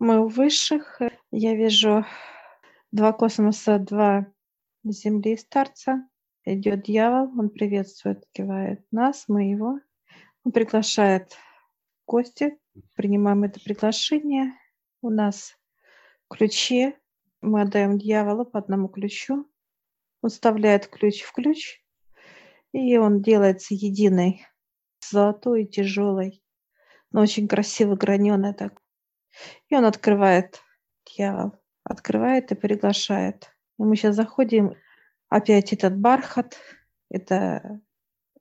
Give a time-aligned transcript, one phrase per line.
[0.00, 0.98] Мы у высших.
[1.30, 2.06] Я вижу
[2.90, 4.32] два космоса, два
[4.82, 6.08] Земли старца.
[6.46, 9.78] Идет дьявол, он приветствует, кивает нас, мы его.
[10.42, 11.36] Он приглашает
[12.06, 12.58] гости,
[12.96, 14.54] принимаем это приглашение.
[15.02, 15.54] У нас
[16.30, 16.94] ключи,
[17.42, 19.50] мы отдаем дьяволу по одному ключу.
[20.22, 21.78] Он вставляет ключ в ключ,
[22.72, 24.46] и он делается единой,
[25.06, 26.42] золотой и тяжелой,
[27.12, 28.79] но очень красиво граненый так.
[29.68, 30.62] И он открывает,
[31.06, 31.52] дьявол,
[31.84, 33.52] открывает и приглашает.
[33.78, 34.74] И мы сейчас заходим,
[35.28, 36.58] опять этот бархат,
[37.10, 37.80] это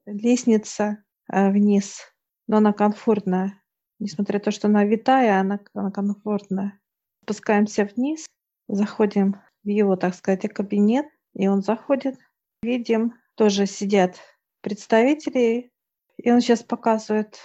[0.06, 2.02] лестница э, вниз,
[2.48, 3.62] но она комфортная.
[4.00, 6.80] Несмотря на то, что она витая, она, она комфортная.
[7.24, 8.26] Спускаемся вниз,
[8.68, 12.18] заходим в его, так сказать, кабинет, и он заходит.
[12.62, 14.18] Видим, тоже сидят
[14.62, 15.72] представители,
[16.18, 17.40] и он сейчас показывает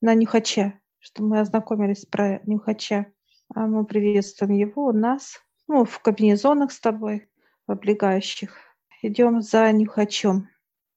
[0.00, 3.12] на нюхача, что мы ознакомились про нюхача.
[3.54, 7.28] А мы приветствуем его, нас, ну, в комбинезонах с тобой,
[7.66, 8.56] в облегающих.
[9.02, 10.48] Идем за нюхачом.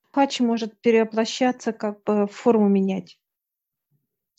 [0.05, 3.19] Нюхач может перевоплощаться, как бы форму менять.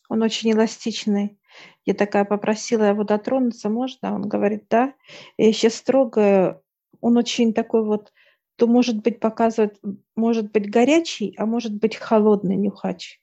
[0.09, 1.37] Он очень эластичный.
[1.85, 4.15] Я такая попросила его дотронуться, можно?
[4.15, 4.95] Он говорит, да.
[5.37, 6.63] Я сейчас строго,
[7.01, 8.13] он очень такой вот,
[8.55, 9.81] то может быть показывает,
[10.15, 13.21] может быть горячий, а может быть холодный нюхач.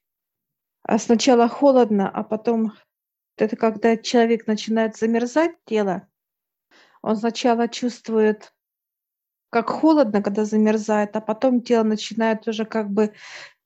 [0.84, 2.74] А сначала холодно, а потом
[3.38, 6.08] это когда человек начинает замерзать тело,
[7.02, 8.54] он сначала чувствует,
[9.50, 13.14] как холодно, когда замерзает, а потом тело начинает уже как бы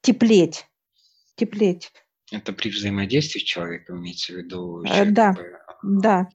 [0.01, 0.67] теплеть,
[1.35, 1.91] теплеть.
[2.31, 4.83] Это при взаимодействии с человеком имеется в виду?
[4.83, 5.45] Э, да, как
[5.83, 6.01] бы...
[6.01, 6.29] да.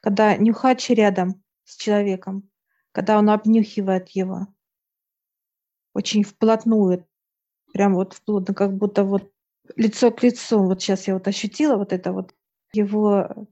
[0.00, 2.50] Когда нюхач рядом с человеком,
[2.92, 4.48] когда он обнюхивает его,
[5.94, 7.06] очень вплотную,
[7.72, 9.31] прям вот вплотно, как будто вот
[9.76, 10.64] лицо к лицу.
[10.64, 12.34] Вот сейчас я вот ощутила вот это вот
[12.72, 13.46] его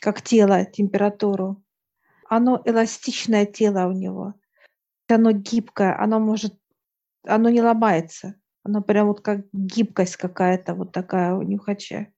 [0.00, 1.62] как тело, температуру.
[2.28, 4.34] Оно эластичное тело у него.
[5.08, 6.58] Оно гибкое, оно может,
[7.26, 8.34] оно не ломается.
[8.62, 12.08] Оно прям вот как гибкость какая-то вот такая у нюхача.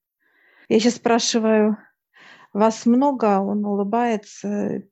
[0.69, 1.77] Я сейчас спрашиваю,
[2.53, 3.41] вас много?
[3.41, 4.83] Он улыбается,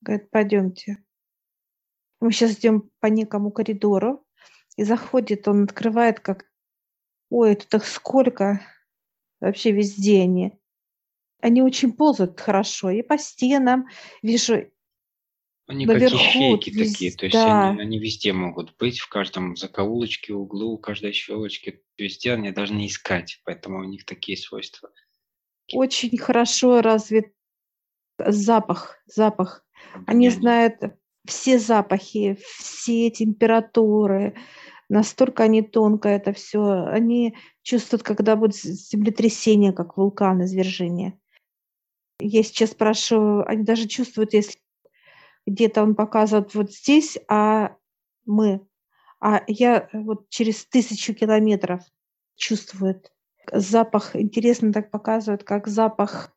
[0.00, 1.04] говорит, пойдемте.
[2.20, 4.24] Мы сейчас идем по некому коридору,
[4.76, 6.46] и заходит, он открывает как
[7.32, 8.60] Ой, тут их сколько!
[9.40, 10.52] Вообще везде они.
[11.40, 12.90] Они очень ползают хорошо.
[12.90, 13.88] И по стенам,
[14.22, 14.70] вижу,
[15.66, 16.92] Они как наверху, ячейки вез...
[16.92, 17.70] такие, то есть да.
[17.70, 23.40] они, они везде могут быть, в каждом закоулочке, углу, каждой щелочке, везде они должны искать,
[23.46, 24.90] поэтому у них такие свойства.
[25.72, 27.32] Очень хорошо развит
[28.18, 29.64] запах, запах.
[30.06, 30.74] Они знают
[31.26, 34.36] все запахи, все температуры,
[34.92, 41.18] настолько они тонко это все, они чувствуют, когда будет землетрясение, как вулкан, извержение.
[42.20, 44.60] Я сейчас спрашиваю, они даже чувствуют, если
[45.46, 47.74] где-то он показывает вот здесь, а
[48.26, 48.60] мы,
[49.18, 51.80] а я вот через тысячу километров
[52.36, 53.12] чувствует
[53.50, 56.36] запах, интересно так показывают, как запах,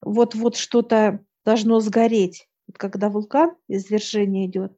[0.00, 4.76] вот-вот что-то должно сгореть когда вулкан извержение идет,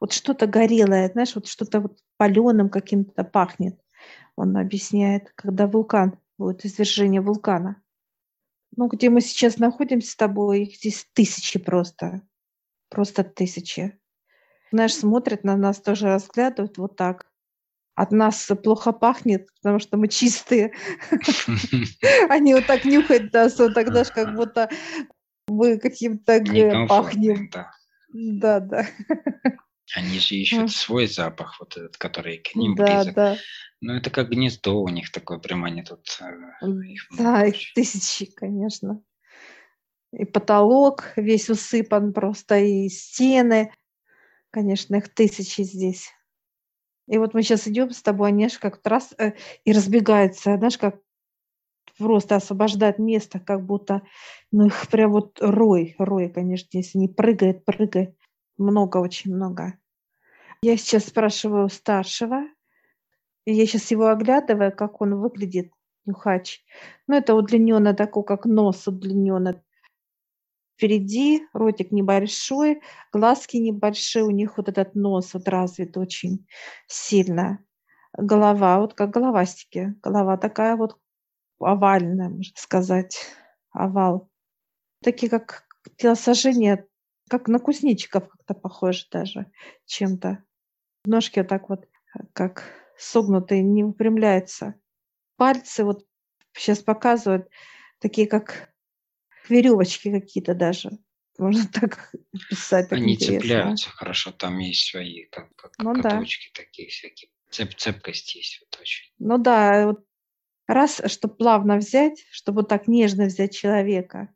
[0.00, 3.78] вот что-то горелое, знаешь, вот что-то вот паленым каким-то пахнет.
[4.36, 7.82] Он объясняет, когда вулкан, будет извержение вулкана.
[8.76, 12.22] Ну, где мы сейчас находимся с тобой, их здесь тысячи просто.
[12.88, 13.98] Просто тысячи.
[14.72, 17.30] Знаешь, смотрят на нас, тоже разглядывают вот так.
[17.94, 20.72] От нас плохо пахнет, потому что мы чистые.
[22.28, 24.68] Они вот так нюхают нас, вот так, знаешь, как будто
[25.48, 26.42] мы каким-то
[26.88, 27.50] пахнем.
[27.50, 27.70] Да.
[28.12, 28.86] да, да.
[29.94, 33.14] Они же ищут свой запах, вот этот, который к ним да, близок.
[33.14, 33.36] Да.
[33.80, 36.06] Ну, это как гнездо у них такое, прямо они тут...
[36.20, 39.02] Э, их да, их тысячи, конечно.
[40.12, 43.72] И потолок весь усыпан просто, и стены.
[44.50, 46.10] Конечно, их тысячи здесь.
[47.08, 49.32] И вот мы сейчас идем с тобой, они же как раз э,
[49.64, 51.00] и разбегаются, знаешь, как
[51.98, 54.02] просто освобождать место, как будто,
[54.52, 58.16] ну, их прям вот рой, рой, конечно, если не прыгает, прыгает.
[58.56, 59.74] Много, очень много.
[60.62, 62.44] Я сейчас спрашиваю старшего,
[63.46, 65.70] я сейчас его оглядываю, как он выглядит,
[66.06, 66.62] нюхач.
[67.06, 69.62] Ну, это удлиненно такой, как нос удлиненно.
[70.76, 72.80] Впереди ротик небольшой,
[73.12, 76.46] глазки небольшие, у них вот этот нос вот развит очень
[76.88, 77.58] сильно.
[78.16, 79.94] Голова, вот как головастики.
[80.02, 80.96] Голова такая вот
[81.64, 83.16] овальная, можно сказать,
[83.70, 84.30] овал.
[85.02, 85.64] Такие как
[85.96, 86.86] телосложение,
[87.28, 89.50] как на кузнечиков как-то похоже даже
[89.86, 90.44] чем-то.
[91.04, 91.88] Ножки вот так вот,
[92.32, 92.64] как
[92.96, 94.74] согнутые, не выпрямляются.
[95.36, 96.06] Пальцы вот
[96.52, 97.48] сейчас показывают,
[97.98, 98.72] такие как
[99.48, 100.90] веревочки какие-то даже.
[101.38, 102.12] Можно так
[102.48, 102.88] писать.
[102.88, 103.40] Так Они интересно.
[103.40, 106.62] цепляются хорошо, там есть свои как, как ну, каточки да.
[106.62, 107.30] такие всякие.
[107.50, 109.12] Цеп, цепкость есть вот очень.
[109.18, 110.04] Ну да, вот
[110.66, 114.28] раз, чтобы плавно взять, чтобы вот так нежно взять человека,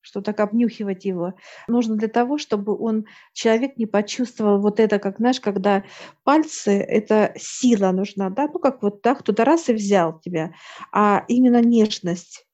[0.00, 1.34] что так обнюхивать его,
[1.66, 5.84] нужно для того, чтобы он, человек не почувствовал вот это, как, знаешь, когда
[6.22, 10.54] пальцы, это сила нужна, да, ну как вот так, кто-то раз и взял тебя,
[10.92, 12.46] а именно нежность.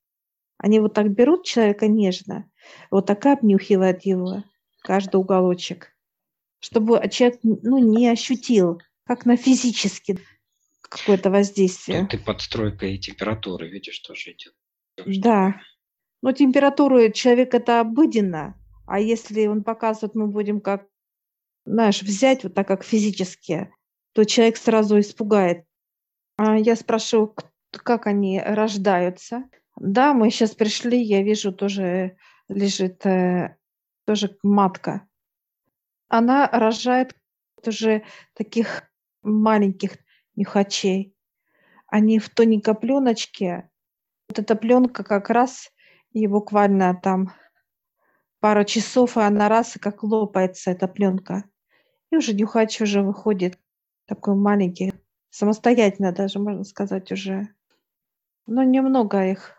[0.56, 2.48] Они вот так берут человека нежно,
[2.90, 4.44] вот так обнюхивают его,
[4.80, 5.88] каждый уголочек,
[6.60, 10.18] чтобы человек ну, не ощутил, как на физически
[10.92, 12.02] какое-то воздействие.
[12.02, 14.54] Тут и подстройка и температуры, видишь, тоже идет.
[15.06, 15.60] Да.
[16.20, 18.56] Но температуру человек это обыденно,
[18.86, 20.86] а если он показывает, мы будем как,
[21.64, 23.72] знаешь, взять вот так как физически,
[24.12, 25.64] то человек сразу испугает.
[26.36, 27.34] А я спрашиваю,
[27.70, 29.44] как они рождаются.
[29.76, 32.16] Да, мы сейчас пришли, я вижу, тоже
[32.48, 33.56] лежит э,
[34.04, 35.08] тоже матка.
[36.08, 37.16] Она рожает
[37.62, 38.04] тоже
[38.34, 38.84] таких
[39.22, 39.96] маленьких
[40.36, 41.14] нюхачей.
[41.86, 43.70] Они в тоненькой пленочке.
[44.28, 45.70] Вот эта пленка как раз
[46.12, 47.32] и буквально там
[48.40, 51.44] пару часов, и она раз и как лопается эта пленка.
[52.10, 53.58] И уже нюхач уже выходит
[54.06, 54.92] такой маленький,
[55.30, 57.48] самостоятельно даже, можно сказать, уже.
[58.46, 59.56] Но немного их.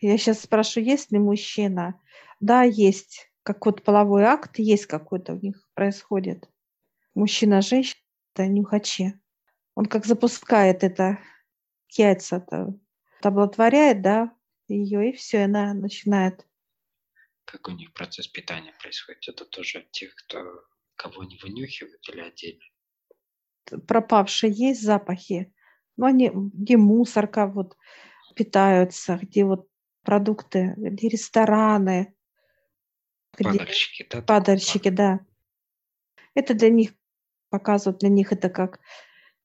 [0.00, 2.00] Я сейчас спрашиваю, есть ли мужчина?
[2.40, 3.30] Да, есть.
[3.42, 6.48] Какой-то половой акт есть какой-то у них происходит.
[7.14, 8.00] Мужчина, женщина,
[8.34, 9.18] это нюхачи.
[9.78, 11.20] Он как запускает это
[11.90, 12.76] яйца-то,
[13.22, 14.34] оплодотворяет, да,
[14.66, 16.44] ее, и все, она начинает.
[17.44, 19.28] Как у них процесс питания происходит?
[19.28, 20.64] Это тоже от тех, кто
[20.96, 22.64] кого не вынюхивают или отдельно?
[23.86, 25.54] Пропавшие есть запахи,
[25.96, 27.76] но они, где мусорка вот
[28.34, 29.68] питаются, где вот
[30.02, 32.16] продукты, где рестораны.
[33.30, 34.22] Падальщики, да?
[34.22, 35.20] Падальщики, да.
[36.34, 36.94] Это для них
[37.48, 38.80] показывают, для них это как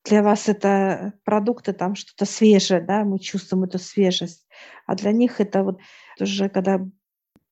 [0.04, 4.46] для вас это продукты, там что-то свежее, да, мы чувствуем эту свежесть.
[4.86, 5.80] А для них это вот
[6.20, 6.80] уже когда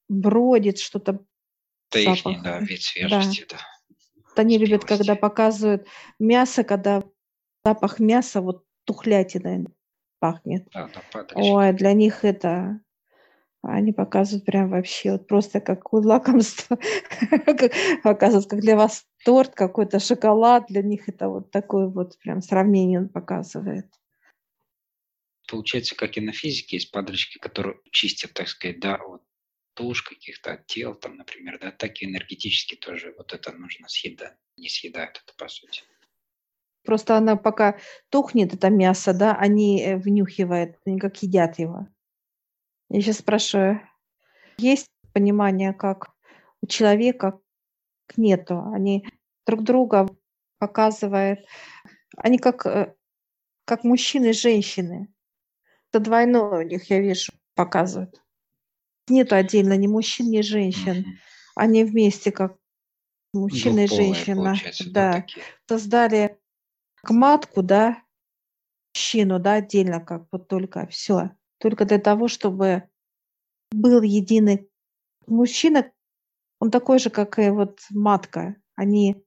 [0.09, 1.23] бродит что-то.
[1.89, 3.57] Это их, да, вид свежести, да.
[3.57, 3.63] да.
[4.29, 5.87] Вот они любят, когда показывают
[6.19, 7.03] мясо, когда
[7.65, 9.65] запах мяса, вот тухлятина
[10.19, 10.67] пахнет.
[10.73, 12.81] Да, да, Ой, для них это
[13.63, 16.79] они показывают прям вообще вот просто как лакомство.
[18.03, 22.99] Оказывается, как для вас торт какой-то, шоколад, для них это вот такое вот прям сравнение
[22.99, 23.85] он показывает.
[25.47, 29.21] Получается, как и на физике, есть падальщики, которые чистят, так сказать, да, вот
[29.73, 34.69] туш каких-то тел, там, например, да, так и энергетически тоже вот это нужно съедать, не
[34.69, 35.83] съедают это по сути.
[36.83, 37.79] Просто она пока
[38.09, 41.87] тухнет, это мясо, да, они э, внюхивают, они как едят его.
[42.93, 43.81] Я сейчас спрашиваю,
[44.57, 46.11] есть понимание, как
[46.61, 47.39] у человека
[48.17, 48.61] нету?
[48.73, 49.07] Они
[49.47, 50.13] друг друга
[50.57, 51.39] показывают,
[52.17, 52.93] они как, э,
[53.63, 55.07] как мужчины и женщины.
[55.89, 58.21] Это двойное у них, я вижу, показывают.
[59.07, 61.17] Нету отдельно ни мужчин, ни женщин.
[61.55, 62.57] Они вместе как
[63.33, 64.53] мужчина и женщина.
[64.87, 65.25] Да,
[65.65, 66.37] создали
[66.95, 68.03] к матку, да,
[68.93, 72.83] мужчину, да, отдельно как вот только все только для того, чтобы
[73.71, 74.69] был единый
[75.27, 75.91] мужчина,
[76.59, 78.55] он такой же, как и вот матка.
[78.75, 79.23] Они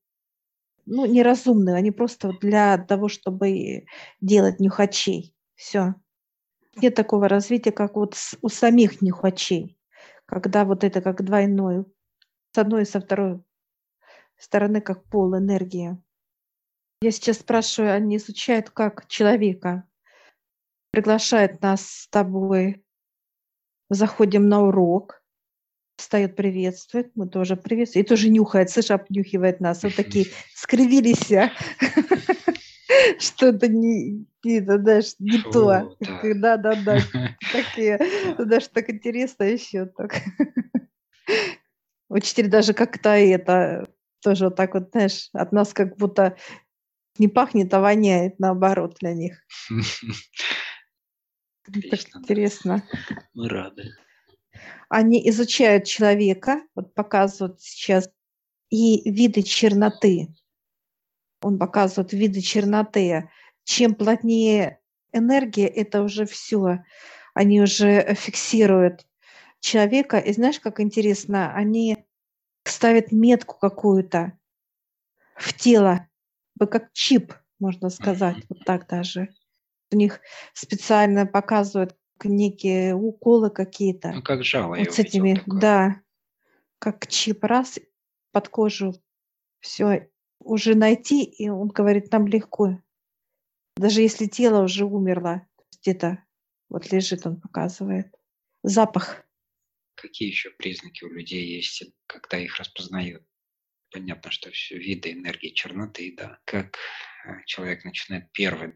[0.87, 3.87] ну, неразумные, они просто для того, чтобы
[4.21, 5.35] делать нюхачей.
[5.55, 5.95] Все.
[6.77, 9.79] Нет такого развития, как вот у самих нюхачей,
[10.27, 11.85] когда вот это как двойное,
[12.53, 13.43] с одной и со второй
[14.37, 16.03] стороны, как пол энергия.
[17.01, 19.89] Я сейчас спрашиваю, они изучают как человека,
[20.95, 22.85] приглашает нас с тобой.
[23.91, 25.23] Заходим на урок,
[25.97, 28.05] встает, приветствует, мы тоже приветствуем.
[28.05, 29.83] И тоже нюхает, слышь, обнюхивает нас.
[29.83, 31.51] Вот такие скривились, а.
[33.19, 35.97] что-то не, не, знаешь, не то.
[36.37, 36.99] Да, да, да.
[37.51, 37.99] Такие,
[38.39, 40.23] даже так интересно еще так.
[42.09, 43.89] Учитель даже как-то это
[44.23, 46.37] тоже вот так вот, знаешь, от нас как будто
[47.19, 49.45] не пахнет, а воняет наоборот для них.
[51.67, 52.19] Отлично.
[52.19, 52.83] интересно.
[53.33, 53.93] Мы рады.
[54.89, 58.11] Они изучают человека, вот показывают сейчас
[58.71, 60.29] и виды черноты.
[61.41, 63.31] Он показывает виды черноты.
[63.65, 64.81] Чем плотнее
[65.13, 66.85] энергия, это уже все.
[67.35, 69.07] Они уже фиксируют
[69.61, 70.19] человека.
[70.19, 72.05] И знаешь, как интересно, они
[72.65, 74.39] ставят метку какую-то
[75.37, 76.09] в тело,
[76.59, 79.35] как чип, можно сказать, вот так даже
[79.95, 80.21] у них
[80.53, 84.13] специально показывают некие уколы какие-то.
[84.13, 86.01] Ну, как жало Вот с этими, да,
[86.79, 87.79] как чип раз
[88.33, 88.95] под кожу
[89.61, 92.81] все уже найти, и он говорит, нам легко.
[93.77, 95.47] Даже если тело уже умерло,
[95.81, 96.25] где-то
[96.69, 98.15] вот лежит, он показывает.
[98.63, 99.25] Запах.
[99.95, 103.25] Какие еще признаки у людей есть, когда их распознают?
[103.91, 106.39] Понятно, что все виды энергии черноты, да.
[106.45, 106.77] Как
[107.27, 108.75] э, человек начинает первый,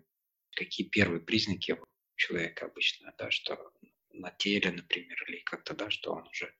[0.56, 1.84] какие первые признаки у
[2.16, 3.72] человека обычно, да, что
[4.12, 6.52] на теле, например, или как-то, да, что он уже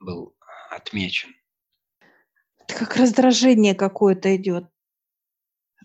[0.00, 1.34] был э, отмечен.
[2.58, 4.64] Это как раздражение какое-то идет.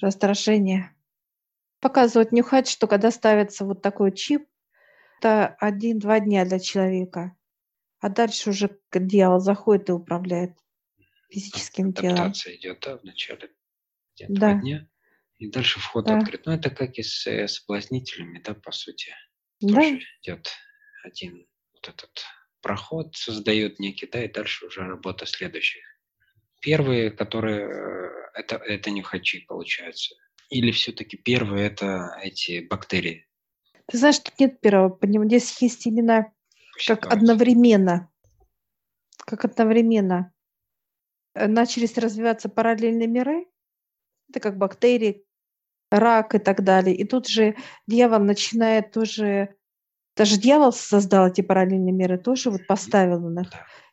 [0.01, 0.95] Раздражение.
[1.81, 4.47] Показывают нюхать, что когда ставится вот такой чип,
[5.19, 7.35] это один-два дня для человека.
[7.99, 10.57] А дальше уже дьявол заходит и управляет
[11.29, 12.13] физическим телом.
[12.13, 13.51] Адаптация идет, да, вначале
[14.29, 14.53] да.
[14.55, 14.87] дня.
[15.39, 16.17] И дальше вход да.
[16.17, 16.45] открыт.
[16.45, 19.13] Ну, это как и с э, соблазнителями, да, по сути.
[19.61, 19.75] Да.
[19.75, 20.49] Тоже идет
[21.03, 22.25] один вот этот
[22.61, 25.81] проход, создает некий, да, и дальше уже работа следующих.
[26.59, 30.13] Первые, которые, э, это, это нюхачи, получается.
[30.49, 33.25] Или все-таки первые это эти бактерии?
[33.87, 36.33] Ты знаешь, тут нет первого, понимаешь, здесь есть именно
[36.85, 38.11] как одновременно.
[39.25, 40.33] Как одновременно.
[41.33, 43.45] Э, начались развиваться параллельные миры.
[44.29, 45.25] Это как бактерии,
[45.91, 46.95] рак и так далее.
[46.95, 47.55] И тут же
[47.87, 49.55] дьявол начинает тоже...
[50.15, 53.49] Даже дьявол создал эти параллельные миры, тоже вот поставил их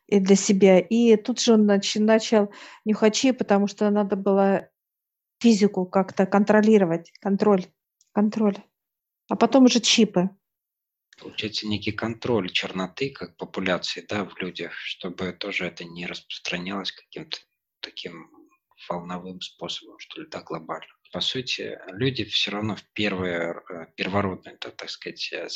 [0.07, 0.79] и для себя.
[0.79, 2.51] И тут же он нач- начал
[2.85, 4.69] нюхачи, потому что надо было
[5.39, 7.65] физику как-то контролировать, контроль,
[8.13, 8.57] контроль.
[9.29, 10.29] А потом уже чипы.
[11.19, 17.37] Получается некий контроль черноты как популяции да, в людях, чтобы тоже это не распространялось каким-то
[17.79, 18.29] таким
[18.87, 20.87] волновым способом, что ли, да, глобально.
[21.11, 25.47] По сути, люди все равно в первые, э, первородные, да, так сказать, э,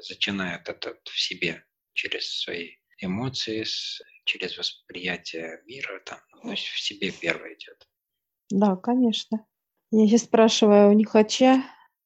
[0.00, 3.64] зачинают это в себе через свои эмоции,
[4.24, 7.88] через восприятие мира, там, то есть в себе первое идет.
[8.50, 9.46] Да, конечно.
[9.90, 11.62] Я сейчас спрашиваю у Нихача,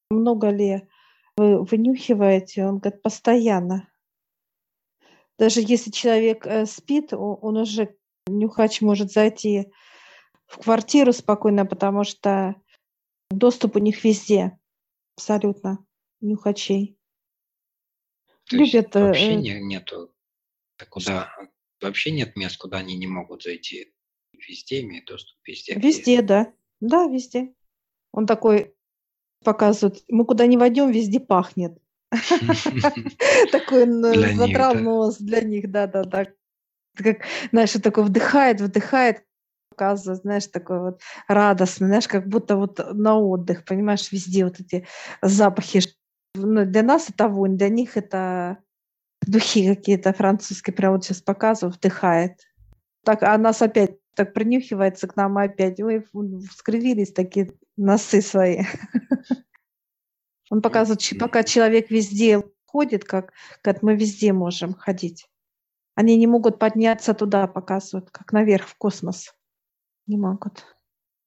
[0.09, 0.87] много ли
[1.35, 2.65] вы вынюхиваете?
[2.65, 3.89] Он говорит, постоянно.
[5.37, 7.95] Даже если человек э, спит, он уже,
[8.27, 9.71] нюхач может зайти
[10.47, 12.55] в квартиру спокойно, потому что
[13.29, 14.57] доступ у них везде,
[15.15, 15.85] абсолютно,
[16.21, 16.97] нюхачей.
[18.49, 18.95] То Любят.
[18.95, 20.13] Э, вообще не, нету,
[20.89, 21.29] куда
[21.81, 23.93] вообще нет мест, куда они не могут зайти.
[24.31, 25.75] Везде имеют доступ, везде.
[25.75, 26.53] Везде, да.
[26.79, 27.53] Да, везде.
[28.13, 28.75] Он такой
[29.43, 31.77] показывает, мы куда не войдем, везде пахнет.
[33.51, 33.85] Такой
[34.35, 36.27] задрал нос для них, да-да-да.
[36.95, 39.26] Как, знаешь, такой вдыхает, вдыхает,
[39.77, 44.87] показывает, знаешь, такой вот радостный, знаешь, как будто вот на отдых, понимаешь, везде вот эти
[45.21, 45.81] запахи.
[46.33, 48.57] Ну, для нас это вонь, для них это
[49.21, 52.39] духи какие-то французские, прям вот сейчас показываю, вдыхает.
[53.03, 55.79] Так, а нас опять так принюхивается к нам опять.
[55.79, 56.05] Ой,
[56.51, 58.63] скривились такие носы свои.
[60.49, 65.27] Он показывает, пока человек везде ходит, как, как мы везде можем ходить.
[65.95, 69.33] Они не могут подняться туда, показывают, как наверх, в космос.
[70.07, 70.65] Не могут.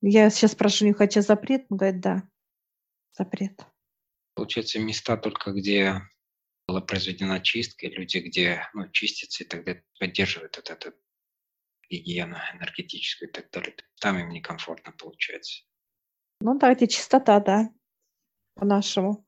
[0.01, 1.67] Я сейчас не хочу запрет?
[1.69, 2.23] Он говорит, да,
[3.13, 3.67] запрет.
[4.35, 6.01] Получается, места только, где
[6.67, 10.97] была произведена чистка, и люди, где ну, чистятся и тогда поддерживают вот этот
[11.91, 13.75] гигиена энергетическая и так далее.
[14.01, 15.65] Там им некомфортно получается.
[16.41, 17.71] Ну да, где чистота, да,
[18.55, 19.27] по-нашему.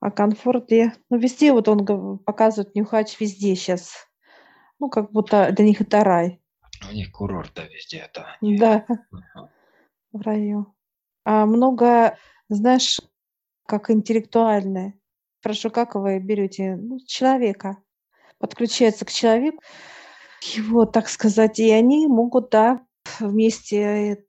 [0.00, 4.06] А комфорте, ну везде вот он показывает нюхач везде сейчас.
[4.78, 6.42] Ну, как будто для них это рай.
[6.90, 8.36] У них курорт, да, везде, да.
[8.40, 9.50] Да, ага.
[10.12, 10.74] в раю.
[11.24, 12.16] А много,
[12.48, 13.00] знаешь,
[13.66, 14.94] как интеллектуальное.
[15.42, 17.78] Прошу, как вы берете ну, человека,
[18.38, 19.62] подключается к человеку,
[20.42, 22.84] его, так сказать, и они могут, да,
[23.20, 24.24] вместе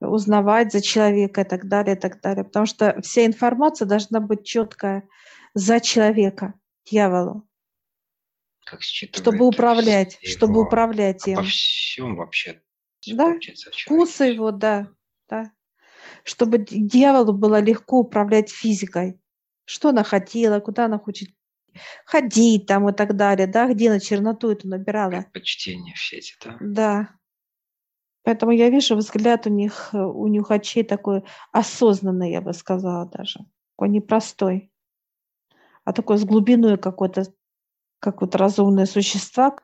[0.00, 2.44] узнавать за человека и так далее, и так далее.
[2.44, 5.08] Потому что вся информация должна быть четкая
[5.54, 7.45] за человека, дьяволу.
[8.66, 11.36] Как чтобы управлять, его, чтобы управлять им.
[11.36, 12.60] По всем вообще.
[13.06, 13.36] Да,
[13.72, 14.88] вкусы его, да,
[15.28, 15.52] да.
[16.24, 19.20] Чтобы дьяволу было легко управлять физикой.
[19.64, 21.30] Что она хотела, куда она хочет
[22.04, 25.10] ходить там и так далее, да, где на черноту эту набирала.
[25.10, 26.56] Предпочтения все эти, да?
[26.60, 27.08] Да.
[28.24, 33.40] Поэтому я вижу взгляд у них, э, у нюхачей такой осознанный, я бы сказала даже.
[33.76, 34.72] Такой непростой.
[35.84, 37.22] А такой с глубиной какой-то,
[38.00, 39.56] как вот разумные существа,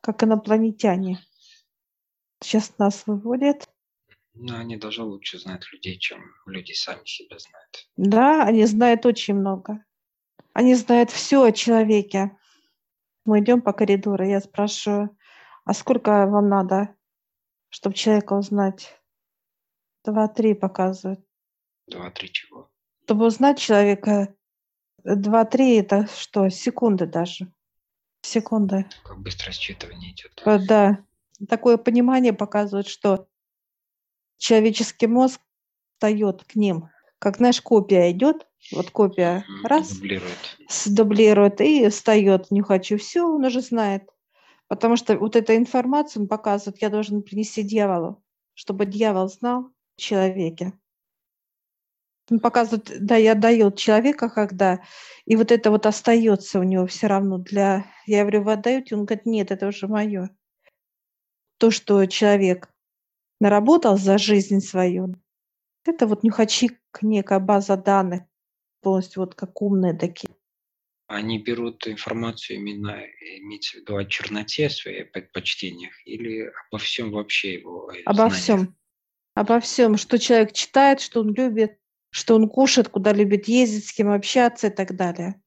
[0.00, 1.20] как инопланетяне.
[2.42, 3.68] Сейчас нас выводят.
[4.34, 7.88] Ну, они даже лучше знают людей, чем люди сами себя знают.
[7.96, 9.84] Да, они знают очень много.
[10.52, 12.36] Они знают все о человеке.
[13.24, 15.16] Мы идем по коридору, я спрашиваю,
[15.64, 16.96] а сколько вам надо,
[17.68, 18.98] чтобы человека узнать?
[20.04, 21.20] Два-три показывают.
[21.86, 22.70] Два-три чего?
[23.04, 24.34] Чтобы узнать человека,
[25.04, 27.52] два-три это что, секунды даже.
[28.22, 28.86] Секунды.
[29.04, 30.42] Как быстро считывание идет.
[30.44, 31.04] Э, да.
[31.48, 33.26] Такое понимание показывает, что
[34.36, 35.40] человеческий мозг
[35.94, 36.90] встает к ним.
[37.18, 40.58] Как, знаешь, копия идет, вот копия раз, дублирует.
[40.86, 44.08] дублирует и встает, не хочу, все, он уже знает.
[44.68, 48.22] Потому что вот эта информация он показывает, я должен принести дьяволу,
[48.54, 50.72] чтобы дьявол знал человеке.
[52.30, 54.80] Он показывает, да, я дает человека, когда,
[55.24, 58.94] и вот это вот остается у него все равно для, я говорю, вы отдаете?
[58.94, 60.30] Он говорит, нет, это уже мое.
[61.58, 62.72] То, что человек
[63.40, 65.16] наработал за жизнь свою,
[65.84, 68.22] это вот нюхачи, некая база данных,
[68.80, 70.30] полностью вот как умные такие.
[71.08, 73.02] Они берут информацию именно,
[73.40, 78.36] имеется в виду о черноте своих предпочтениях или обо всем вообще его Обо знаниях?
[78.36, 78.76] всем.
[79.34, 81.79] Обо всем, что человек читает, что он любит,
[82.10, 85.40] что он кушает, куда любит ездить, с кем общаться и так далее.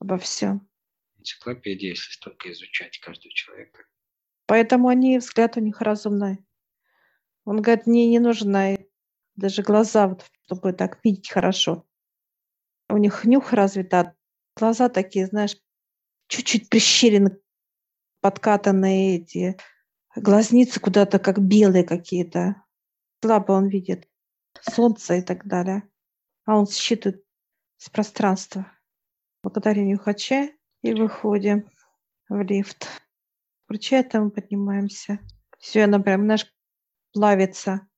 [0.00, 0.68] Обо всем.
[1.18, 3.84] Энциклопедия, если столько изучать каждого человека.
[4.46, 6.44] Поэтому они, взгляд у них разумный.
[7.44, 8.76] Он говорит, мне не нужно
[9.36, 11.86] даже глаза, вот, чтобы так видеть хорошо.
[12.88, 14.14] У них нюх развит, а
[14.56, 15.56] глаза такие, знаешь,
[16.28, 17.38] чуть-чуть прищерены,
[18.20, 19.56] подкатанные эти
[20.14, 22.62] глазницы куда-то как белые какие-то.
[23.22, 24.08] Слабо он видит
[24.62, 25.82] солнце и так далее.
[26.44, 27.22] А он считывает
[27.76, 28.70] с пространства.
[29.42, 30.50] Благодарим Юхача
[30.82, 31.68] и выходим
[32.28, 32.88] в лифт.
[33.64, 35.18] Включая, там поднимаемся.
[35.58, 36.46] Все, она прям, наш
[37.12, 37.88] плавится